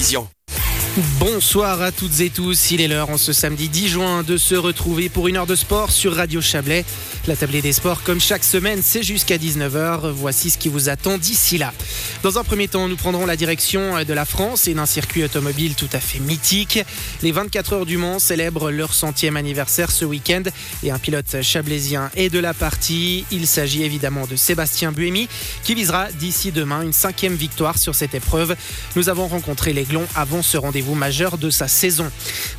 vision. 0.00 0.39
Bonsoir 1.20 1.82
à 1.82 1.92
toutes 1.92 2.18
et 2.18 2.30
tous, 2.30 2.72
il 2.72 2.80
est 2.80 2.88
l'heure 2.88 3.10
en 3.10 3.16
ce 3.16 3.32
samedi 3.32 3.68
10 3.68 3.88
juin 3.88 4.22
de 4.24 4.36
se 4.36 4.56
retrouver 4.56 5.08
pour 5.08 5.28
une 5.28 5.36
heure 5.36 5.46
de 5.46 5.54
sport 5.54 5.92
sur 5.92 6.16
Radio 6.16 6.40
Chablais. 6.40 6.84
La 7.28 7.36
tablée 7.36 7.62
des 7.62 7.72
sports, 7.72 8.02
comme 8.02 8.20
chaque 8.20 8.42
semaine, 8.42 8.80
c'est 8.82 9.04
jusqu'à 9.04 9.36
19h. 9.36 10.10
Voici 10.10 10.50
ce 10.50 10.58
qui 10.58 10.68
vous 10.68 10.88
attend 10.88 11.16
d'ici 11.16 11.58
là. 11.58 11.72
Dans 12.24 12.38
un 12.38 12.44
premier 12.44 12.66
temps, 12.66 12.88
nous 12.88 12.96
prendrons 12.96 13.24
la 13.24 13.36
direction 13.36 14.02
de 14.02 14.12
la 14.12 14.24
France 14.24 14.66
et 14.66 14.74
d'un 14.74 14.86
circuit 14.86 15.22
automobile 15.22 15.76
tout 15.76 15.88
à 15.92 16.00
fait 16.00 16.18
mythique. 16.18 16.80
Les 17.22 17.30
24 17.30 17.72
heures 17.74 17.86
du 17.86 17.96
Mans 17.96 18.18
célèbrent 18.18 18.72
leur 18.72 18.92
centième 18.92 19.36
anniversaire 19.36 19.92
ce 19.92 20.04
week-end 20.04 20.42
et 20.82 20.90
un 20.90 20.98
pilote 20.98 21.40
chablaisien 21.42 22.10
est 22.16 22.30
de 22.30 22.40
la 22.40 22.52
partie. 22.52 23.26
Il 23.30 23.46
s'agit 23.46 23.84
évidemment 23.84 24.26
de 24.26 24.34
Sébastien 24.34 24.90
Buemi 24.90 25.28
qui 25.62 25.76
visera 25.76 26.10
d'ici 26.10 26.50
demain 26.50 26.82
une 26.82 26.92
cinquième 26.92 27.34
victoire 27.34 27.78
sur 27.78 27.94
cette 27.94 28.16
épreuve. 28.16 28.56
Nous 28.96 29.08
avons 29.08 29.28
rencontré 29.28 29.72
l'Aiglon 29.72 30.04
avant 30.16 30.42
ce 30.42 30.56
rendez-vous 30.56 30.79
majeur 30.94 31.38
de 31.38 31.50
sa 31.50 31.68
saison. 31.68 32.10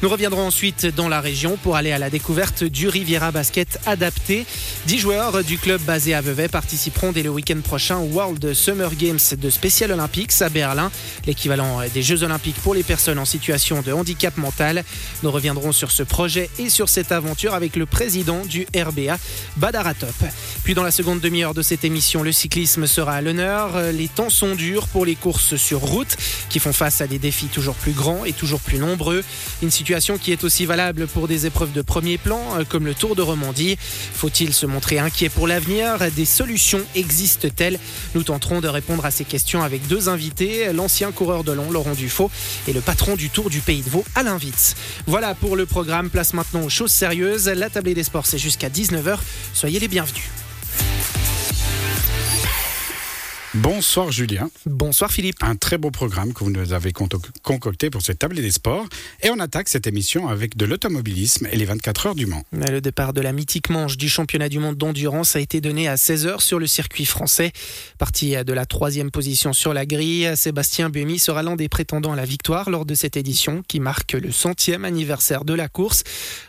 Nous 0.02 0.10
reviendrons 0.10 0.48
ensuite 0.48 0.86
dans 0.86 1.10
la 1.10 1.22
région 1.22 1.58
pour 1.62 1.76
aller 1.76 1.92
à 1.92 2.00
la 2.00 2.10
découverte 2.10 2.64
du 2.64 2.88
Riviera 2.88 3.32
Basket 3.32 3.80
adapté. 3.86 4.46
Dix 4.88 5.00
joueurs 5.00 5.44
du 5.44 5.58
club 5.58 5.82
basé 5.82 6.14
à 6.14 6.22
Vevey 6.22 6.48
participeront 6.48 7.12
dès 7.12 7.24
le 7.24 7.30
week-end 7.30 7.60
prochain 7.64 7.98
au 7.98 8.06
World 8.06 8.54
Summer 8.54 8.94
Games 8.96 9.20
de 9.38 9.50
Special 9.50 9.92
Olympics 9.92 10.42
à 10.42 10.50
Berlin, 10.50 10.92
l'équivalent 11.26 11.82
des 11.94 12.02
Jeux 12.02 12.24
Olympiques 12.24 12.60
pour 12.64 12.74
les 12.74 12.84
personnes 12.84 13.20
en 13.20 13.26
situation 13.26 13.82
de 13.82 13.92
handicap 13.92 14.38
mental. 14.38 14.84
Nous 15.24 15.32
reviendrons 15.32 15.72
sur 15.72 15.92
ce 15.92 16.04
projet 16.04 16.50
et 16.60 16.70
sur 16.70 16.90
cette 16.90 17.12
aventure 17.12 17.54
avec 17.54 17.76
le 17.76 17.86
président 17.86 18.46
du 18.46 18.66
RBA, 18.76 19.18
Badaratop. 19.58 20.16
Puis 20.64 20.74
dans 20.74 20.84
la 20.84 20.92
seconde 20.92 21.20
demi-heure 21.20 21.54
de 21.54 21.62
cette 21.62 21.84
émission, 21.86 22.24
le 22.24 22.32
cyclisme 22.32 22.88
sera 22.88 23.14
à 23.14 23.22
l'honneur. 23.22 23.92
Les 23.94 24.08
temps 24.08 24.30
sont 24.30 24.56
durs 24.56 24.88
pour 24.88 25.06
les 25.06 25.16
courses 25.16 25.56
sur 25.56 25.80
route 25.80 26.18
qui 26.50 26.60
font 26.60 26.74
face 26.74 27.02
à 27.02 27.08
des 27.08 27.20
défis 27.20 27.48
toujours 27.48 27.76
plus 27.76 27.94
grands 27.94 28.11
et 28.26 28.34
toujours 28.34 28.60
plus 28.60 28.78
nombreux. 28.78 29.24
Une 29.62 29.72
situation 29.72 30.18
qui 30.18 30.32
est 30.32 30.44
aussi 30.44 30.66
valable 30.66 31.08
pour 31.08 31.28
des 31.28 31.46
épreuves 31.46 31.72
de 31.72 31.82
premier 31.82 32.18
plan 32.18 32.42
euh, 32.58 32.64
comme 32.68 32.86
le 32.86 32.94
Tour 32.94 33.16
de 33.16 33.22
Romandie. 33.22 33.78
Faut-il 33.80 34.54
se 34.54 34.66
montrer 34.66 35.00
inquiet 35.00 35.30
pour 35.30 35.48
l'avenir? 35.48 35.98
Des 36.16 36.26
solutions 36.26 36.82
existent-elles? 36.96 37.80
Nous 38.16 38.24
tenterons 38.24 38.62
de 38.62 38.68
répondre 38.68 39.06
à 39.06 39.12
ces 39.12 39.26
questions 39.26 39.64
avec 39.64 39.88
deux 39.88 40.10
invités, 40.10 40.72
l'ancien 40.74 41.12
coureur 41.12 41.44
de 41.44 41.52
long 41.52 41.72
Laurent 41.72 41.94
Dufaux 41.94 42.32
et 42.68 42.74
le 42.74 42.82
patron 42.82 43.16
du 43.16 43.30
Tour 43.30 43.50
du 43.50 43.60
Pays 43.60 43.82
de 43.82 43.90
Vaud 43.90 44.06
Alain 44.16 44.38
Witz. 44.38 44.76
Voilà 45.08 45.36
pour 45.36 45.56
le 45.56 45.66
programme, 45.66 46.10
place 46.10 46.34
maintenant 46.34 46.62
aux 46.62 46.70
choses 46.70 46.92
sérieuses. 46.92 47.48
La 47.48 47.70
tablée 47.70 47.94
des 47.94 48.04
sports 48.04 48.26
c'est 48.26 48.38
jusqu'à 48.38 48.70
19h. 48.70 49.18
Soyez 49.54 49.80
les 49.80 49.88
bienvenus. 49.88 50.41
Bonsoir 53.54 54.14
Julien. 54.14 54.50
Bonsoir 54.66 55.12
Philippe. 55.12 55.44
Un 55.44 55.58
très 55.58 55.78
beau 55.78 55.92
programme 55.92 56.32
que 56.32 56.42
vous 56.42 56.52
nous 56.52 56.72
avez 56.72 56.94
concocté 56.94 57.90
pour 57.90 58.02
cette 58.02 58.20
table 58.20 58.36
des 58.36 58.50
sports. 58.50 58.86
Et 59.24 59.30
on 59.30 59.40
attaque 59.42 59.68
cette 59.68 59.88
émission 59.88 60.30
avec 60.30 60.56
de 60.56 60.64
l'automobilisme 60.64 61.50
et 61.52 61.58
les 61.58 61.66
24 61.66 62.06
heures 62.06 62.16
du 62.16 62.28
Mans. 62.28 62.46
Le 62.54 62.80
départ 62.80 63.12
de 63.12 63.20
la 63.20 63.34
mythique 63.34 63.70
manche 63.70 63.98
du 63.98 64.08
championnat 64.08 64.48
du 64.48 64.60
monde 64.60 64.78
d'endurance 64.78 65.36
a 65.36 65.42
été 65.42 65.60
donné 65.60 65.90
à 65.90 65.98
16 65.98 66.28
heures 66.28 66.42
sur 66.42 66.60
le 66.60 66.68
circuit 66.68 67.04
français. 67.04 67.52
Parti 67.98 68.36
de 68.42 68.54
la 68.54 68.66
troisième 68.66 69.12
position 69.12 69.52
sur 69.52 69.74
la 69.74 69.86
grille, 69.86 70.32
Sébastien 70.38 70.90
Buemi 70.90 71.20
sera 71.20 71.44
l'un 71.44 71.58
des 71.58 71.68
prétendants 71.68 72.14
à 72.14 72.16
la 72.16 72.24
victoire 72.24 72.70
lors 72.70 72.86
de 72.86 72.96
cette 72.96 73.18
édition 73.18 73.64
qui 73.68 73.82
marque 73.82 74.14
le 74.14 74.32
centième 74.32 74.86
anniversaire 74.86 75.44
de 75.44 75.54
la 75.54 75.68
course. 75.68 76.04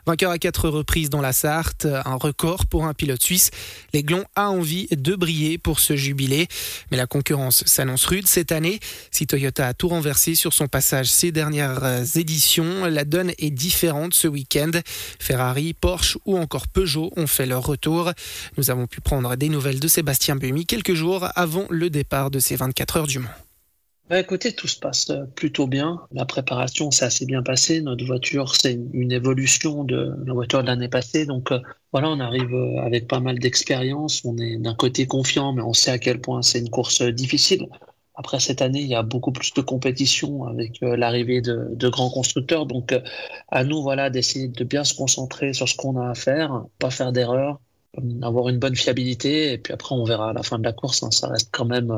Vainqueur 0.06 0.30
à 0.30 0.38
quatre 0.38 0.68
reprises 0.68 1.10
dans 1.10 1.20
la 1.20 1.32
Sarthe, 1.32 1.84
un 1.84 2.14
record 2.14 2.66
pour 2.66 2.84
un 2.84 2.94
pilote 2.94 3.24
suisse. 3.24 3.50
L'Aiglon 3.92 4.24
a 4.36 4.50
envie 4.50 4.86
de 4.92 5.16
briller 5.16 5.58
pour 5.58 5.80
ce 5.80 5.96
jubilé. 5.96 6.46
Mais 6.92 6.98
la 6.98 7.06
concurrence 7.06 7.64
s'annonce 7.64 8.04
rude 8.04 8.26
cette 8.26 8.52
année. 8.52 8.78
Si 9.10 9.26
Toyota 9.26 9.66
a 9.66 9.72
tout 9.72 9.88
renversé 9.88 10.34
sur 10.34 10.52
son 10.52 10.66
passage 10.66 11.10
ces 11.10 11.32
dernières 11.32 12.18
éditions, 12.18 12.84
la 12.84 13.06
donne 13.06 13.32
est 13.38 13.50
différente 13.50 14.12
ce 14.12 14.28
week-end. 14.28 14.72
Ferrari, 15.18 15.72
Porsche 15.72 16.18
ou 16.26 16.36
encore 16.36 16.68
Peugeot 16.68 17.10
ont 17.16 17.26
fait 17.26 17.46
leur 17.46 17.64
retour. 17.64 18.12
Nous 18.58 18.70
avons 18.70 18.86
pu 18.86 19.00
prendre 19.00 19.36
des 19.36 19.48
nouvelles 19.48 19.80
de 19.80 19.88
Sébastien 19.88 20.36
Buemi 20.36 20.66
quelques 20.66 20.92
jours 20.92 21.26
avant 21.34 21.64
le 21.70 21.88
départ 21.88 22.30
de 22.30 22.38
ces 22.38 22.56
24 22.56 22.96
heures 22.98 23.06
du 23.06 23.20
Mans. 23.20 23.30
Bah 24.12 24.20
écoutez, 24.20 24.52
tout 24.52 24.68
se 24.68 24.78
passe 24.78 25.08
euh, 25.08 25.24
plutôt 25.24 25.66
bien. 25.66 26.02
La 26.12 26.26
préparation 26.26 26.90
s'est 26.90 27.06
assez 27.06 27.24
bien 27.24 27.42
passée. 27.42 27.80
Notre 27.80 28.04
voiture, 28.04 28.54
c'est 28.54 28.78
une 28.92 29.10
évolution 29.10 29.84
de 29.84 30.14
la 30.26 30.34
voiture 30.34 30.60
de 30.60 30.66
l'année 30.66 30.90
passée. 30.90 31.24
Donc 31.24 31.50
euh, 31.50 31.60
voilà, 31.92 32.10
on 32.10 32.20
arrive 32.20 32.52
euh, 32.52 32.82
avec 32.82 33.08
pas 33.08 33.20
mal 33.20 33.38
d'expérience. 33.38 34.22
On 34.26 34.36
est 34.36 34.58
d'un 34.58 34.74
côté 34.74 35.06
confiant, 35.06 35.54
mais 35.54 35.62
on 35.62 35.72
sait 35.72 35.90
à 35.92 35.98
quel 35.98 36.20
point 36.20 36.42
c'est 36.42 36.58
une 36.58 36.68
course 36.68 37.00
difficile. 37.00 37.68
Après 38.14 38.38
cette 38.38 38.60
année, 38.60 38.82
il 38.82 38.86
y 38.86 38.94
a 38.94 39.02
beaucoup 39.02 39.32
plus 39.32 39.54
de 39.54 39.62
compétition 39.62 40.44
avec 40.44 40.76
l'arrivée 40.82 41.40
de, 41.40 41.88
grands 41.88 42.10
constructeurs. 42.10 42.66
Donc 42.66 42.94
à 43.48 43.64
nous, 43.64 43.80
voilà, 43.80 44.10
d'essayer 44.10 44.48
de 44.48 44.64
bien 44.64 44.84
se 44.84 44.92
concentrer 44.92 45.54
sur 45.54 45.66
ce 45.70 45.74
qu'on 45.74 45.98
a 45.98 46.10
à 46.10 46.14
faire, 46.14 46.66
pas 46.78 46.90
faire 46.90 47.12
d'erreurs, 47.12 47.60
avoir 48.20 48.50
une 48.50 48.58
bonne 48.58 48.76
fiabilité. 48.76 49.54
Et 49.54 49.56
puis 49.56 49.72
après, 49.72 49.94
on 49.94 50.04
verra 50.04 50.30
à 50.30 50.32
la 50.34 50.42
fin 50.42 50.58
de 50.58 50.64
la 50.64 50.74
course. 50.74 51.02
Hein. 51.02 51.10
ça 51.10 51.28
reste 51.28 51.48
quand 51.50 51.64
même 51.64 51.90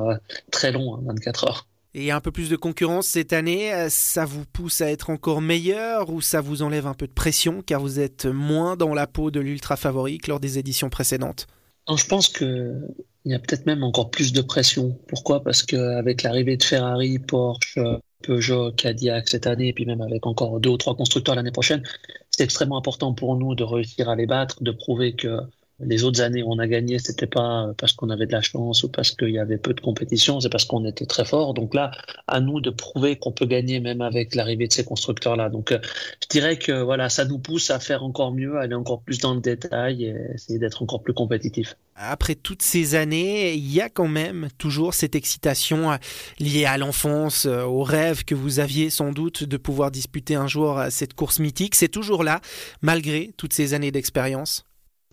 très 0.52 0.70
long, 0.70 0.96
24 1.02 1.44
hein, 1.44 1.48
heures 1.48 1.66
et 1.94 2.10
un 2.10 2.20
peu 2.20 2.32
plus 2.32 2.50
de 2.50 2.56
concurrence 2.56 3.06
cette 3.06 3.32
année, 3.32 3.72
euh, 3.72 3.88
ça 3.88 4.24
vous 4.24 4.44
pousse 4.52 4.80
à 4.80 4.90
être 4.90 5.10
encore 5.10 5.40
meilleur 5.40 6.10
ou 6.10 6.20
ça 6.20 6.40
vous 6.40 6.62
enlève 6.62 6.86
un 6.86 6.94
peu 6.94 7.06
de 7.06 7.12
pression 7.12 7.62
car 7.62 7.80
vous 7.80 8.00
êtes 8.00 8.26
moins 8.26 8.76
dans 8.76 8.94
la 8.94 9.06
peau 9.06 9.30
de 9.30 9.40
l'ultra 9.40 9.76
favori 9.76 10.18
que 10.18 10.30
lors 10.30 10.40
des 10.40 10.58
éditions 10.58 10.90
précédentes? 10.90 11.46
Je 11.88 12.06
pense 12.06 12.28
qu'il 12.28 12.82
y 13.26 13.34
a 13.34 13.38
peut-être 13.38 13.66
même 13.66 13.84
encore 13.84 14.10
plus 14.10 14.32
de 14.32 14.40
pression. 14.40 14.98
Pourquoi? 15.06 15.42
Parce 15.42 15.62
qu'avec 15.62 16.22
l'arrivée 16.22 16.56
de 16.56 16.62
Ferrari, 16.62 17.18
Porsche, 17.18 17.78
Peugeot, 18.22 18.72
Cadillac 18.72 19.28
cette 19.28 19.46
année, 19.46 19.68
et 19.68 19.72
puis 19.72 19.84
même 19.84 20.00
avec 20.00 20.26
encore 20.26 20.58
deux 20.60 20.70
ou 20.70 20.76
trois 20.78 20.96
constructeurs 20.96 21.34
l'année 21.34 21.52
prochaine, 21.52 21.82
c'est 22.30 22.42
extrêmement 22.42 22.78
important 22.78 23.12
pour 23.12 23.36
nous 23.36 23.54
de 23.54 23.62
réussir 23.62 24.08
à 24.08 24.16
les 24.16 24.26
battre, 24.26 24.62
de 24.62 24.70
prouver 24.70 25.14
que 25.14 25.40
les 25.80 26.04
autres 26.04 26.20
années 26.20 26.42
où 26.42 26.52
on 26.52 26.58
a 26.58 26.68
gagné, 26.68 26.98
c'était 26.98 27.26
pas 27.26 27.72
parce 27.78 27.92
qu'on 27.92 28.10
avait 28.10 28.26
de 28.26 28.32
la 28.32 28.42
chance 28.42 28.84
ou 28.84 28.88
parce 28.88 29.10
qu'il 29.10 29.30
y 29.30 29.38
avait 29.38 29.58
peu 29.58 29.74
de 29.74 29.80
compétition, 29.80 30.40
c'est 30.40 30.48
parce 30.48 30.64
qu'on 30.64 30.84
était 30.84 31.06
très 31.06 31.24
fort. 31.24 31.52
Donc 31.52 31.74
là, 31.74 31.90
à 32.28 32.40
nous 32.40 32.60
de 32.60 32.70
prouver 32.70 33.16
qu'on 33.16 33.32
peut 33.32 33.46
gagner 33.46 33.80
même 33.80 34.00
avec 34.00 34.34
l'arrivée 34.34 34.68
de 34.68 34.72
ces 34.72 34.84
constructeurs-là. 34.84 35.48
Donc 35.48 35.72
euh, 35.72 35.78
je 36.22 36.28
dirais 36.28 36.58
que 36.58 36.72
voilà, 36.72 37.08
ça 37.08 37.24
nous 37.24 37.38
pousse 37.38 37.70
à 37.70 37.80
faire 37.80 38.04
encore 38.04 38.32
mieux, 38.32 38.56
à 38.56 38.62
aller 38.62 38.74
encore 38.74 39.02
plus 39.02 39.18
dans 39.18 39.34
le 39.34 39.40
détail 39.40 40.04
et 40.04 40.16
essayer 40.34 40.60
d'être 40.60 40.82
encore 40.82 41.02
plus 41.02 41.14
compétitif. 41.14 41.76
Après 41.96 42.34
toutes 42.36 42.62
ces 42.62 42.94
années, 42.94 43.54
il 43.54 43.72
y 43.72 43.80
a 43.80 43.88
quand 43.88 44.08
même 44.08 44.48
toujours 44.58 44.94
cette 44.94 45.16
excitation 45.16 45.90
euh, 45.90 45.96
liée 46.38 46.66
à 46.66 46.78
l'enfance, 46.78 47.46
euh, 47.46 47.64
au 47.64 47.82
rêve 47.82 48.24
que 48.24 48.36
vous 48.36 48.60
aviez 48.60 48.90
sans 48.90 49.12
doute 49.12 49.42
de 49.42 49.56
pouvoir 49.56 49.90
disputer 49.90 50.36
un 50.36 50.46
jour 50.46 50.80
cette 50.90 51.14
course 51.14 51.40
mythique. 51.40 51.74
C'est 51.74 51.88
toujours 51.88 52.22
là, 52.22 52.40
malgré 52.80 53.32
toutes 53.36 53.52
ces 53.52 53.74
années 53.74 53.90
d'expérience. 53.90 54.64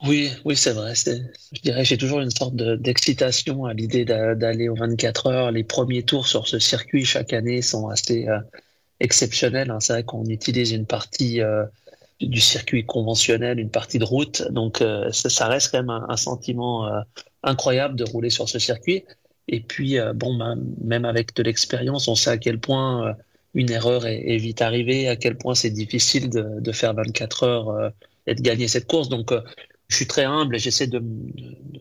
Oui, 0.04 0.32
oui, 0.46 0.56
c'est 0.58 0.72
vrai. 0.74 0.94
Je 0.96 1.62
dirais, 1.62 1.86
j'ai 1.86 1.98
toujours 1.98 2.22
une 2.22 2.32
sorte 2.32 2.56
d'excitation 2.56 3.66
à 3.66 3.74
l'idée 3.74 4.04
d'aller 4.04 4.68
aux 4.68 4.76
24 4.76 5.28
heures. 5.28 5.52
Les 5.52 5.64
premiers 5.64 6.02
tours 6.02 6.28
sur 6.28 6.48
ce 6.48 6.58
circuit 6.58 7.06
chaque 7.06 7.34
année 7.34 7.62
sont 7.62 7.88
assez 7.88 8.28
euh, 8.28 8.40
exceptionnels. 9.00 9.70
Hein. 9.70 9.80
C'est 9.80 9.94
vrai 9.94 10.04
qu'on 10.04 10.26
utilise 10.26 10.72
une 10.72 10.88
partie 10.88 11.42
euh, 11.42 11.66
du 12.20 12.40
circuit 12.40 12.84
conventionnel, 12.84 13.60
une 13.60 13.70
partie 13.70 14.00
de 14.00 14.04
route. 14.04 14.42
Donc, 14.52 14.82
euh, 14.82 15.12
ça, 15.12 15.48
reste 15.48 15.72
quand 15.72 15.84
même 15.84 16.06
un, 16.10 16.18
sentiment 16.18 16.90
incroyable 17.44 17.96
de 17.96 18.04
rouler 18.04 18.32
sur 18.32 18.50
ce 18.50 18.58
circuit. 18.58 19.04
Et 19.48 19.60
puis, 19.60 19.98
bon, 20.16 20.36
ben, 20.36 20.60
même 20.84 21.06
avec 21.06 21.36
de 21.36 21.44
l'expérience, 21.44 22.08
on 22.08 22.16
sait 22.16 22.32
à 22.32 22.38
quel 22.38 22.60
point 22.60 23.16
une 23.54 23.70
erreur 23.70 24.08
est, 24.08 24.38
vite 24.38 24.64
arrivée, 24.64 25.10
à 25.10 25.16
quel 25.16 25.38
point 25.38 25.54
c'est 25.54 25.70
difficile 25.70 26.30
de, 26.30 26.60
de, 26.60 26.72
faire 26.72 26.94
24 26.94 27.44
heures 27.44 27.92
et 28.28 28.34
de 28.36 28.42
gagner 28.42 28.68
cette 28.68 28.88
course. 28.88 29.10
Donc, 29.10 29.34
je 29.92 29.98
suis 29.98 30.08
très 30.08 30.24
humble 30.24 30.56
et 30.56 30.60
j'essaie 30.60 30.88
de, 30.88 31.04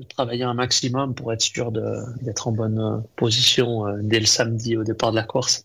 travailler 0.09 0.43
un 0.43 0.55
maximum 0.55 1.15
pour 1.15 1.33
être 1.33 1.41
sûr 1.41 1.71
d'être 1.71 2.49
en 2.49 2.53
bonne 2.53 2.79
euh, 2.79 2.99
position 3.17 3.87
euh, 3.87 3.99
dès 4.03 4.19
le 4.19 4.27
samedi 4.27 4.77
au 4.77 4.83
départ 4.83 5.13
de 5.13 5.17
la 5.17 5.23
course. 5.23 5.65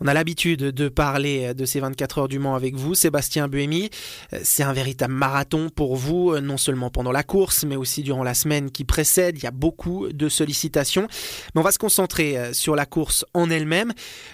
On 0.00 0.06
a 0.06 0.14
l'habitude 0.14 0.60
de 0.60 0.88
parler 0.88 1.54
de 1.54 1.64
ces 1.64 1.80
24 1.80 2.18
heures 2.18 2.28
du 2.28 2.38
Mans 2.38 2.54
avec 2.54 2.76
vous, 2.76 2.94
Sébastien 2.94 3.48
Buemi. 3.48 3.90
Euh, 4.32 4.38
c'est 4.44 4.62
un 4.62 4.72
véritable 4.72 5.12
marathon 5.12 5.68
pour 5.68 5.96
vous, 5.96 6.38
non 6.38 6.56
seulement 6.56 6.90
pendant 6.90 7.10
la 7.10 7.24
course, 7.24 7.64
mais 7.64 7.76
aussi 7.76 8.02
durant 8.02 8.22
la 8.22 8.34
semaine 8.34 8.70
qui 8.70 8.84
précède. 8.84 9.36
Il 9.36 9.42
y 9.42 9.48
a 9.48 9.52
beaucoup 9.52 10.08
de 10.08 10.28
sollicitations. 10.28 11.08
Mais 11.54 11.60
on 11.60 11.64
va 11.64 11.72
se 11.72 11.78
concentrer 11.78 12.54
sur 12.54 12.76
la 12.76 12.86
course 12.86 13.24
en 13.34 13.50
elle-même, 13.50 13.92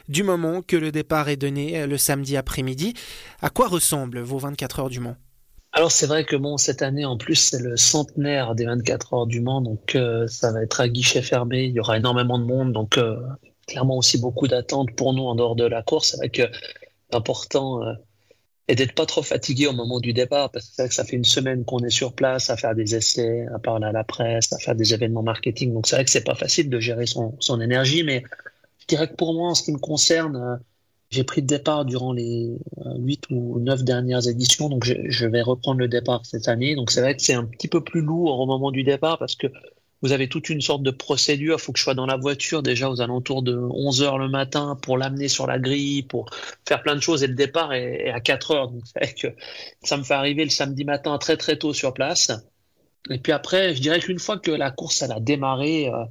du 0.09 0.23
moment 0.23 0.61
que 0.61 0.77
le 0.77 0.93
départ 0.93 1.31
est 1.31 1.37
donné 1.37 1.87
le 1.87 1.99
samedi 1.99 2.37
après-midi. 2.37 2.93
À 3.41 3.49
quoi 3.49 3.69
ressemblent 3.69 4.21
vos 4.21 4.39
24 4.39 4.81
heures 4.81 4.91
du 4.91 5.01
Mans? 5.01 5.17
Alors 5.73 5.93
c'est 5.93 6.07
vrai 6.07 6.25
que 6.25 6.35
bon 6.37 6.57
cette 6.57 6.83
année 6.83 7.05
en 7.05 7.17
plus 7.17 7.37
c'est 7.37 7.61
le 7.61 7.77
centenaire 7.77 8.55
des 8.55 8.65
24 8.65 9.15
heures 9.15 9.27
du 9.27 9.41
Mans 9.41 9.61
donc 9.61 9.95
euh, 9.95 10.27
ça 10.27 10.53
va 10.53 10.63
être 10.63 10.81
à 10.81 10.89
guichet 10.89 11.23
fermé, 11.23 11.65
il 11.65 11.73
y 11.73 11.81
aura 11.81 11.97
énormément 11.97 12.39
de 12.39 12.45
monde 12.45 12.73
donc 12.73 12.99
euh, 12.99 13.17
clairement 13.69 13.97
aussi 13.99 14.19
beaucoup 14.19 14.49
d'attentes 14.49 14.93
pour 14.97 15.13
nous 15.13 15.23
en 15.25 15.37
dehors 15.37 15.55
de 15.55 15.65
la 15.65 15.83
course. 15.83 16.19
Avec 16.19 16.41
euh, 16.41 16.49
l'important 17.13 17.81
est 18.67 18.75
d'être 18.75 18.95
pas 18.95 19.07
trop 19.07 19.23
fatigué 19.23 19.67
au 19.67 19.73
moment 19.73 20.01
du 20.01 20.13
départ 20.13 20.51
parce 20.51 20.67
que 20.67 20.75
c'est 20.75 20.83
vrai 20.83 20.89
que 20.89 20.95
ça 20.95 21.05
fait 21.05 21.17
une 21.17 21.25
semaine 21.25 21.65
qu'on 21.65 21.79
est 21.81 21.91
sur 21.91 22.15
place 22.15 22.51
à 22.51 22.57
faire 22.57 22.75
des 22.75 22.97
essais, 22.97 23.47
à 23.55 23.59
parler 23.59 23.87
à 23.87 23.93
la 23.93 24.05
presse, 24.05 24.53
à 24.53 24.59
faire 24.59 24.75
des 24.75 24.93
événements 24.95 25.23
marketing. 25.23 25.73
Donc 25.73 25.87
c'est 25.87 25.97
vrai 25.97 26.05
que 26.05 26.11
c'est 26.11 26.25
pas 26.25 26.35
facile 26.35 26.69
de 26.69 26.81
gérer 26.81 27.07
son, 27.07 27.37
son 27.39 27.61
énergie 27.61 28.03
mais 28.03 28.25
je 28.81 28.87
dirais 28.87 29.09
que 29.09 29.15
pour 29.15 29.35
moi 29.35 29.51
en 29.51 29.55
ce 29.55 29.63
qui 29.63 29.73
me 29.73 29.79
concerne 29.79 30.61
J'ai 31.11 31.25
pris 31.25 31.41
le 31.41 31.47
départ 31.47 31.87
durant 31.87 32.13
les 32.13 32.59
8 32.99 33.31
ou 33.31 33.59
9 33.61 33.83
dernières 33.83 34.29
éditions, 34.29 34.69
donc 34.69 34.85
je, 34.85 35.27
vais 35.27 35.41
reprendre 35.41 35.79
le 35.81 35.89
départ 35.89 36.27
cette 36.27 36.49
année. 36.49 36.75
Donc 36.75 36.91
c'est 36.91 37.01
vrai 37.01 37.17
que 37.17 37.23
c'est 37.23 37.35
un 37.35 37.45
petit 37.45 37.69
peu 37.69 37.83
plus 37.83 38.03
lourd 38.03 38.41
au 38.41 38.47
moment 38.47 38.71
du 38.71 38.85
départ 38.85 39.19
parce 39.19 39.35
que 39.35 39.47
vous 40.03 40.13
avez 40.13 40.29
toute 40.29 40.51
une 40.51 40.61
sorte 40.61 40.83
de 40.83 40.91
procédure. 40.91 41.57
Il 41.59 41.63
faut 41.63 41.73
que 41.73 41.79
je 41.79 41.85
sois 41.85 41.95
dans 41.95 42.07
la 42.07 42.17
voiture 42.17 42.63
déjà 42.63 42.91
aux 42.91 43.01
alentours 43.01 43.43
de 43.43 43.57
11 43.57 44.03
heures 44.03 44.19
le 44.19 44.29
matin 44.29 44.79
pour 44.83 44.99
l'amener 44.99 45.29
sur 45.29 45.47
la 45.47 45.59
grille, 45.59 46.03
pour 46.03 46.31
faire 46.67 46.83
plein 46.83 46.95
de 46.95 47.01
choses. 47.01 47.23
Et 47.23 47.27
le 47.27 47.35
départ 47.35 47.73
est, 47.73 48.11
à 48.11 48.21
4 48.21 48.51
heures. 48.51 48.69
Donc 48.69 48.83
c'est 48.85 48.99
vrai 49.03 49.15
que 49.15 49.29
ça 49.83 49.97
me 49.97 50.05
fait 50.05 50.15
arriver 50.15 50.45
le 50.45 50.51
samedi 50.51 50.85
matin 50.85 51.17
très 51.17 51.37
très 51.39 51.57
tôt 51.57 51.73
sur 51.73 51.95
place. 51.95 52.31
Et 53.11 53.19
puis 53.19 53.33
après, 53.33 53.75
je 53.75 53.81
dirais 53.81 54.01
qu'une 54.01 54.19
fois 54.19 54.39
que 54.39 54.51
la 54.51 54.71
course 54.71 55.03
elle 55.03 55.13
a 55.13 55.21
démarré, 55.21 55.89
euh, 55.89 56.05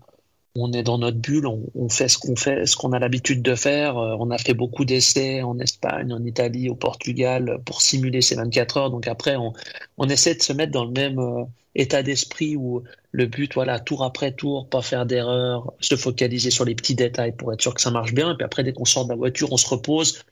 on 0.56 0.72
est 0.72 0.84
dans 0.84 0.98
notre 0.98 1.18
bulle, 1.18 1.46
on, 1.46 1.90
fait 1.90 2.08
ce 2.08 2.18
qu'on 2.18 2.36
fait, 2.36 2.66
ce 2.66 2.76
qu'on 2.76 2.92
a 2.92 3.00
l'habitude 3.00 3.42
de 3.42 3.56
faire. 3.56 3.98
Euh, 3.98 4.16
on 4.20 4.32
a 4.32 4.38
fait 4.38 4.54
beaucoup 4.54 4.86
d'essais 4.86 5.42
en 5.42 5.60
Espagne, 5.60 6.12
en 6.12 6.24
Italie, 6.24 6.70
au 6.70 6.76
Portugal 6.76 7.60
pour 7.66 7.82
simuler 7.82 8.22
ces 8.22 8.36
24 8.36 8.78
heures. 8.78 8.90
Donc 8.90 9.08
après, 9.08 9.36
on, 9.36 10.10
essaie 10.10 10.36
de 10.36 10.42
se 10.42 10.54
mettre 10.54 10.72
dans 10.72 10.86
le 10.86 10.92
même 10.92 11.20
euh, 11.20 11.44
état 11.76 12.02
d'esprit 12.02 12.56
où 12.56 12.84
le 13.12 13.26
but, 13.28 13.54
voilà, 13.54 13.80
tour 13.80 14.04
après 14.04 14.32
tour, 14.32 14.68
pas 14.68 14.82
faire 14.82 15.06
d'erreur, 15.06 15.74
se 15.80 15.96
focaliser 15.96 16.50
sur 16.50 16.66
les 16.66 16.76
petits 16.76 16.96
détails 16.96 17.34
pour 17.34 17.54
être 17.54 17.62
sûr 17.62 17.74
que 17.74 17.82
ça 17.82 17.92
marche 17.92 18.14
bien. 18.14 18.32
Et 18.32 18.36
puis 18.36 18.46
après, 18.46 18.64
dès 18.64 18.74
qu'on 18.74 18.86
sort 18.86 19.06
de 19.06 19.10
la 19.10 19.16
voiture, 19.16 19.52
on 19.52 19.58
se 19.58 19.68
repose, 19.68 20.24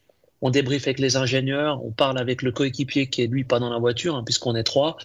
on 0.41 0.50
débriefe 0.50 0.88
avec 0.88 1.00
les 1.00 1.18
ingénieurs, 1.18 1.83
on 1.85 1.91
parle 1.91 2.18
avec 2.18 2.41
le 2.41 2.51
coéquipier 2.51 3.07
qui 3.07 3.21
est 3.21 3.27
lui 3.27 3.44
pas 3.44 3.59
dans 3.59 3.69
la 3.69 3.79
voiture, 3.79 4.15
hein, 4.15 4.23
puisqu'on 4.23 4.56
est 4.56 4.63
trois. 4.63 4.97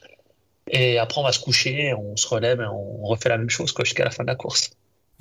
Et 0.68 0.98
après, 0.98 1.20
on 1.20 1.24
va 1.24 1.32
se 1.32 1.40
coucher, 1.40 1.94
on 1.94 2.16
se 2.16 2.28
relève 2.28 2.60
et 2.60 2.66
on 2.66 3.02
refait 3.02 3.28
la 3.28 3.38
même 3.38 3.50
chose 3.50 3.74
jusqu'à 3.78 4.04
la 4.04 4.10
fin 4.10 4.22
de 4.22 4.28
la 4.28 4.36
course. 4.36 4.70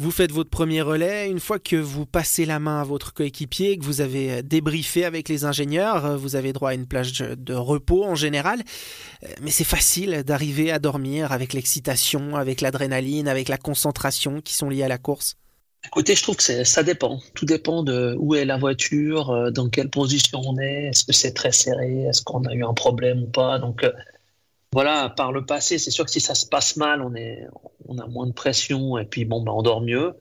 Vous 0.01 0.12
faites 0.12 0.31
votre 0.31 0.50
premier 0.50 0.81
relais. 0.81 1.30
Une 1.30 1.42
fois 1.42 1.60
que 1.60 1.75
vous 1.75 2.06
passez 2.06 2.46
la 2.46 2.57
main 2.60 2.80
à 2.80 2.86
votre 2.86 3.13
coéquipier, 3.13 3.78
que 3.78 3.84
vous 3.84 4.00
avez 4.00 4.31
euh, 4.31 4.42
débriefé 4.42 5.04
avec 5.04 5.28
les 5.28 5.44
ingénieurs, 5.44 6.06
euh, 6.06 6.16
vous 6.16 6.38
avez 6.38 6.54
droit 6.54 6.69
à 6.69 6.74
une 6.74 6.88
plage 6.88 7.19
de 7.19 7.54
repos 7.54 8.06
en 8.06 8.16
général. 8.16 8.62
Euh, 9.24 9.28
mais 9.42 9.51
c'est 9.51 9.66
facile 9.66 10.24
d'arriver 10.24 10.72
à 10.72 10.80
dormir 10.80 11.34
avec 11.34 11.51
l'excitation, 11.51 12.38
avec 12.38 12.62
l'adrénaline, 12.62 13.28
avec 13.28 13.50
la 13.50 13.57
concentration 13.57 14.40
qui 14.40 14.54
sont 14.54 14.69
liées 14.69 14.84
à 14.84 14.88
la 14.88 14.98
course. 14.98 15.36
Écoutez, 15.86 16.16
je 16.16 16.24
trouve 16.24 16.38
que 16.38 16.63
ça 16.63 16.84
dépend. 16.84 17.19
Tout 17.34 17.45
dépend 17.45 17.84
de 17.84 18.16
où 18.19 18.36
est 18.36 18.45
la 18.45 18.57
voiture, 18.57 19.52
dans 19.52 19.68
quelle 19.68 19.90
position 19.90 20.42
on 20.45 20.57
est, 20.60 20.86
est-ce 20.86 21.04
que 21.04 21.13
c'est 21.13 21.34
très 21.34 21.52
serré, 21.52 22.04
est-ce 22.04 22.22
qu'on 22.22 22.44
a 22.45 22.54
eu 22.54 22.63
un 22.63 22.74
problème 22.74 23.24
ou 23.24 23.28
pas? 23.28 23.60
Donc, 23.60 23.86
voilà, 24.71 25.10
par 25.10 25.31
le 25.31 25.45
passé, 25.45 25.77
c'est 25.80 25.92
sûr 25.92 26.06
que 26.06 26.12
si 26.12 26.21
ça 26.21 26.36
se 26.36 26.45
passe 26.45 26.77
mal, 26.77 27.01
on, 27.01 27.16
est, 27.16 27.44
on 27.88 27.98
a 27.98 28.07
moins 28.07 28.27
de 28.27 28.33
pression 28.33 28.98
et 28.98 29.06
puis 29.06 29.25
bon, 29.25 29.42
ben, 29.42 29.51
on 29.51 29.63
dort 29.63 29.81
mieux. 29.81 30.13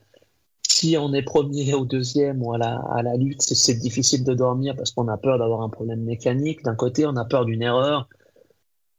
Si 0.67 0.97
on 0.97 1.13
est 1.13 1.21
premier 1.21 1.73
ou 1.75 1.85
deuxième 1.85 2.41
ou 2.41 2.53
à 2.53 2.57
la, 2.57 2.79
à 2.91 3.03
la 3.03 3.15
lutte, 3.15 3.41
c'est 3.41 3.75
difficile 3.75 4.23
de 4.23 4.33
dormir 4.33 4.75
parce 4.75 4.91
qu'on 4.91 5.07
a 5.07 5.17
peur 5.17 5.37
d'avoir 5.37 5.61
un 5.61 5.69
problème 5.69 6.03
mécanique. 6.03 6.63
D'un 6.63 6.75
côté, 6.75 7.05
on 7.05 7.15
a 7.15 7.25
peur 7.25 7.45
d'une 7.45 7.61
erreur. 7.61 8.09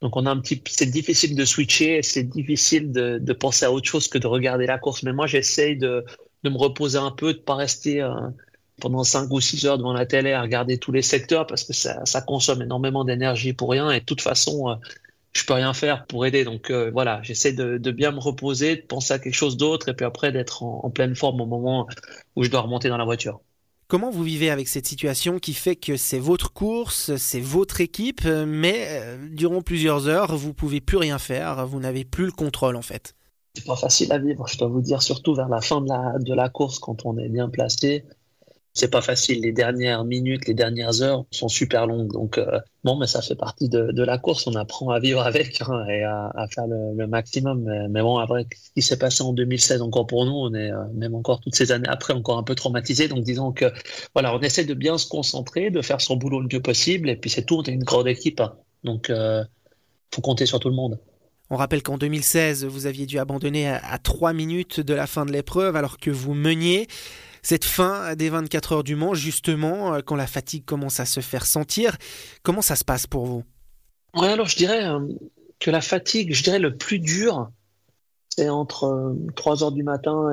Donc 0.00 0.16
on 0.16 0.24
a 0.24 0.30
un 0.30 0.38
petit, 0.38 0.62
c'est 0.66 0.86
difficile 0.86 1.36
de 1.36 1.44
switcher, 1.44 2.02
c'est 2.02 2.22
difficile 2.22 2.90
de, 2.90 3.32
penser 3.32 3.66
à 3.66 3.72
autre 3.72 3.86
chose 3.86 4.08
que 4.08 4.18
de 4.18 4.26
regarder 4.26 4.66
la 4.66 4.78
course. 4.78 5.02
Mais 5.02 5.12
moi, 5.12 5.26
j'essaye 5.26 5.76
de, 5.76 6.04
de 6.44 6.50
me 6.50 6.56
reposer 6.56 6.98
un 6.98 7.10
peu, 7.10 7.34
de 7.34 7.38
pas 7.38 7.56
rester 7.56 8.00
euh, 8.00 8.14
pendant 8.80 9.04
5 9.04 9.30
ou 9.30 9.40
6 9.40 9.66
heures 9.66 9.78
devant 9.78 9.92
la 9.92 10.06
télé 10.06 10.32
à 10.32 10.40
regarder 10.42 10.78
tous 10.78 10.92
les 10.92 11.02
secteurs 11.02 11.46
parce 11.46 11.64
que 11.64 11.74
ça, 11.74 12.02
ça 12.06 12.22
consomme 12.22 12.62
énormément 12.62 13.04
d'énergie 13.04 13.52
pour 13.52 13.70
rien. 13.70 13.90
Et 13.90 14.00
de 14.00 14.04
toute 14.04 14.22
façon, 14.22 14.70
euh, 14.70 14.74
je 15.32 15.44
peux 15.44 15.54
rien 15.54 15.72
faire 15.72 16.06
pour 16.06 16.26
aider. 16.26 16.44
Donc 16.44 16.70
euh, 16.70 16.90
voilà, 16.90 17.20
j'essaie 17.22 17.52
de, 17.52 17.90
bien 17.90 18.12
me 18.12 18.18
reposer, 18.18 18.76
de 18.76 18.82
penser 18.82 19.14
à 19.14 19.18
quelque 19.18 19.34
chose 19.34 19.56
d'autre, 19.56 19.88
et 19.88 19.94
puis 19.94 20.06
après 20.06 20.32
d'être 20.32 20.62
en, 20.62 20.90
pleine 20.90 21.14
forme 21.14 21.40
au 21.40 21.46
moment 21.46 21.86
où 22.36 22.44
je 22.44 22.50
dois 22.50 22.60
remonter 22.60 22.88
dans 22.88 22.96
la 22.96 23.04
voiture. 23.04 23.40
Comment 23.86 24.10
vous 24.10 24.22
vivez 24.22 24.50
avec 24.50 24.68
cette 24.68 24.86
situation 24.86 25.40
qui 25.40 25.52
fait 25.52 25.74
que 25.74 25.96
c'est 25.96 26.20
votre 26.20 26.52
course, 26.52 27.16
c'est 27.16 27.40
votre 27.40 27.80
équipe, 27.80 28.24
mais 28.24 28.86
euh, 28.88 29.28
durant 29.32 29.62
plusieurs 29.62 30.06
heures, 30.06 30.36
vous 30.36 30.54
pouvez 30.54 30.80
plus 30.80 30.96
rien 30.96 31.18
faire, 31.18 31.66
vous 31.66 31.80
n'avez 31.80 32.04
plus 32.04 32.26
le 32.26 32.32
contrôle 32.32 32.76
en 32.76 32.82
fait? 32.82 33.14
C'est 33.56 33.66
pas 33.66 33.74
facile 33.74 34.12
à 34.12 34.18
vivre, 34.18 34.46
je 34.46 34.56
dois 34.58 34.68
vous 34.68 34.80
dire, 34.80 35.02
surtout 35.02 35.34
vers 35.34 35.48
la 35.48 35.60
fin 35.60 35.80
de 35.80 35.88
la, 35.88 36.14
de 36.20 36.34
la 36.34 36.48
course 36.48 36.78
quand 36.78 37.04
on 37.04 37.18
est 37.18 37.28
bien 37.28 37.48
placé 37.48 38.04
c'est 38.72 38.90
pas 38.90 39.00
facile. 39.00 39.42
Les 39.42 39.52
dernières 39.52 40.04
minutes, 40.04 40.46
les 40.46 40.54
dernières 40.54 41.02
heures 41.02 41.24
sont 41.30 41.48
super 41.48 41.86
longues. 41.86 42.12
Donc, 42.12 42.38
euh, 42.38 42.60
bon, 42.84 42.96
mais 42.96 43.06
ça 43.06 43.20
fait 43.20 43.34
partie 43.34 43.68
de, 43.68 44.02
la 44.02 44.18
course. 44.18 44.46
On 44.46 44.54
apprend 44.54 44.90
à 44.90 45.00
vivre 45.00 45.20
avec 45.26 45.60
hein, 45.62 45.86
et 45.88 46.02
à, 46.02 46.30
à, 46.34 46.46
faire 46.48 46.66
le, 46.66 47.06
maximum. 47.06 47.68
Mais, 47.90 48.02
bon, 48.02 48.18
après, 48.18 48.46
ce 48.54 48.70
qui 48.72 48.82
s'est 48.82 48.98
passé 48.98 49.22
en 49.22 49.32
2016 49.32 49.82
encore 49.82 50.06
pour 50.06 50.24
nous, 50.24 50.32
on 50.32 50.54
est 50.54 50.70
euh, 50.70 50.84
même 50.94 51.14
encore 51.14 51.40
toutes 51.40 51.54
ces 51.54 51.72
années 51.72 51.88
après 51.88 52.14
encore 52.14 52.38
un 52.38 52.44
peu 52.44 52.54
traumatisé. 52.54 53.08
Donc, 53.08 53.24
disons 53.24 53.52
que 53.52 53.66
voilà, 54.14 54.34
on 54.34 54.40
essaie 54.40 54.64
de 54.64 54.74
bien 54.74 54.98
se 54.98 55.08
concentrer, 55.08 55.70
de 55.70 55.82
faire 55.82 56.00
son 56.00 56.16
boulot 56.16 56.40
le 56.40 56.48
mieux 56.52 56.62
possible. 56.62 57.10
Et 57.10 57.16
puis, 57.16 57.30
c'est 57.30 57.44
tout. 57.44 57.56
On 57.56 57.62
est 57.62 57.72
une 57.72 57.84
grande 57.84 58.08
équipe. 58.08 58.40
Hein. 58.40 58.54
Donc, 58.84 59.10
euh, 59.10 59.44
faut 60.14 60.22
compter 60.22 60.46
sur 60.46 60.60
tout 60.60 60.68
le 60.68 60.76
monde. 60.76 60.98
On 61.52 61.56
rappelle 61.56 61.82
qu'en 61.82 61.98
2016, 61.98 62.64
vous 62.64 62.86
aviez 62.86 63.06
dû 63.06 63.18
abandonner 63.18 63.68
à, 63.68 63.98
trois 63.98 64.32
minutes 64.32 64.78
de 64.78 64.94
la 64.94 65.08
fin 65.08 65.26
de 65.26 65.32
l'épreuve 65.32 65.74
alors 65.74 65.98
que 65.98 66.10
vous 66.10 66.32
meniez 66.32 66.86
cette 67.42 67.64
fin 67.64 68.14
des 68.14 68.28
24 68.28 68.72
heures 68.72 68.84
du 68.84 68.96
Mans, 68.96 69.14
justement, 69.14 69.94
euh, 69.94 70.00
quand 70.04 70.16
la 70.16 70.26
fatigue 70.26 70.64
commence 70.64 71.00
à 71.00 71.06
se 71.06 71.20
faire 71.20 71.46
sentir. 71.46 71.96
Comment 72.42 72.62
ça 72.62 72.76
se 72.76 72.84
passe 72.84 73.06
pour 73.06 73.26
vous? 73.26 73.44
Alors 74.14 74.46
je 74.46 74.56
dirais 74.56 74.84
euh, 74.84 75.00
que 75.58 75.70
la 75.70 75.80
fatigue, 75.80 76.34
je 76.34 76.42
dirais 76.42 76.58
le 76.58 76.76
plus 76.76 76.98
dur, 76.98 77.50
c'est 78.28 78.48
entre 78.48 79.16
3 79.36 79.62
euh, 79.62 79.64
heures 79.64 79.72
du 79.72 79.82
matin 79.82 80.32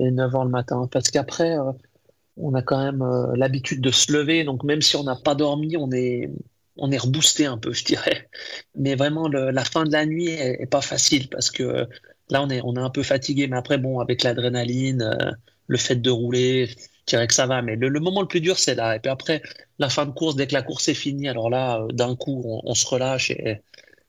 et, 0.00 0.10
9 0.10 0.34
heures 0.34 0.44
le 0.44 0.50
matin. 0.50 0.88
Parce 0.90 1.10
qu'après, 1.10 1.56
on 2.36 2.54
a 2.54 2.62
quand 2.62 2.82
même 2.82 3.04
l'habitude 3.34 3.80
de 3.80 3.90
se 3.90 4.12
lever. 4.12 4.44
Donc 4.44 4.64
même 4.64 4.82
si 4.82 4.96
on 4.96 5.04
n'a 5.04 5.16
pas 5.16 5.34
dormi, 5.34 5.76
on 5.76 5.90
est, 5.92 6.30
on 6.76 6.90
est 6.90 6.98
reboosté 6.98 7.46
un 7.46 7.58
peu, 7.58 7.72
je 7.72 7.84
dirais. 7.84 8.28
Mais 8.74 8.94
vraiment, 8.94 9.28
la 9.28 9.64
fin 9.64 9.84
de 9.84 9.92
la 9.92 10.06
nuit 10.06 10.28
est, 10.28 10.66
pas 10.70 10.80
facile 10.80 11.28
parce 11.28 11.50
que 11.50 11.86
là, 12.30 12.42
on 12.42 12.48
est, 12.48 12.60
on 12.64 12.76
est 12.76 12.80
un 12.80 12.90
peu 12.90 13.02
fatigué. 13.02 13.48
Mais 13.48 13.56
après, 13.56 13.78
bon, 13.78 14.00
avec 14.00 14.22
l'adrénaline 14.22 15.36
le 15.66 15.78
fait 15.78 15.96
de 15.96 16.10
rouler, 16.10 16.68
je 16.68 16.74
dirais 17.06 17.26
que 17.26 17.34
ça 17.34 17.46
va. 17.46 17.62
Mais 17.62 17.76
le, 17.76 18.00
moment 18.00 18.20
le 18.20 18.28
plus 18.28 18.40
dur, 18.40 18.58
c'est 18.58 18.74
là. 18.74 18.96
Et 18.96 19.00
puis 19.00 19.10
après, 19.10 19.42
la 19.78 19.88
fin 19.88 20.06
de 20.06 20.12
course, 20.12 20.36
dès 20.36 20.46
que 20.46 20.54
la 20.54 20.62
course 20.62 20.88
est 20.88 20.94
finie, 20.94 21.28
alors 21.28 21.50
là, 21.50 21.80
euh, 21.80 21.88
d'un 21.92 22.16
coup, 22.16 22.42
on, 22.64 22.74
se 22.74 22.86
relâche 22.86 23.30
et, 23.30 23.62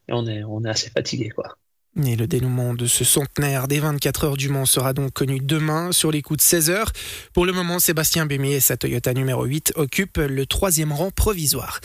on, 0.09 0.27
est, 0.27 0.43
on 0.43 0.63
est 0.63 0.69
assez 0.69 0.89
fatigué, 0.89 1.29
quoi. 1.29 1.57
Et 2.05 2.15
le 2.15 2.27
dénouement 2.27 2.75
de 2.75 2.85
ce 2.85 3.03
centenaire 3.03 3.67
des 3.67 3.79
24 3.79 4.23
heures 4.23 4.37
du 4.37 4.49
Mans 4.49 4.67
sera 4.67 4.93
donc 4.93 5.13
connu 5.13 5.39
demain 5.41 5.91
sur 5.91 6.11
les 6.11 6.21
coups 6.21 6.37
de 6.37 6.43
16 6.43 6.69
heures. 6.69 6.91
Pour 7.33 7.45
le 7.47 7.53
moment, 7.53 7.79
Sébastien 7.79 8.27
Bémier 8.27 8.57
et 8.57 8.59
sa 8.59 8.77
Toyota 8.77 9.15
numéro 9.15 9.45
8 9.45 9.73
occupent 9.75 10.19
le 10.19 10.45
troisième 10.45 10.91
rang 10.91 11.09
provisoire. 11.09 11.79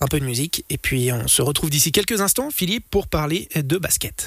Un 0.00 0.06
peu 0.06 0.20
de 0.20 0.24
musique 0.24 0.64
et 0.70 0.78
puis 0.78 1.12
on 1.12 1.28
se 1.28 1.42
retrouve 1.42 1.68
d'ici 1.68 1.92
quelques 1.92 2.22
instants, 2.22 2.50
Philippe, 2.50 2.88
pour 2.90 3.08
parler 3.08 3.48
de 3.56 3.76
basket. 3.76 4.26